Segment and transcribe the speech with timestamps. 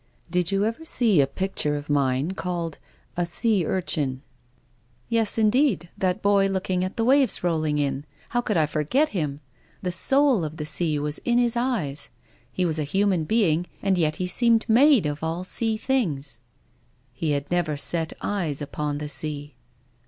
[0.31, 2.79] "Did you ever see a picture of mine called'
[3.15, 4.23] A sea urchin
[5.09, 9.41] '?""Yes, indeed— that boy looking at the waves rolling in!— who could forget him?
[9.83, 12.09] The soul of the sea was in his eyes.
[12.51, 16.39] He was a human being, and yet he seemed made of all sea things,""
[17.13, 19.53] He had never set eyes upon the sea."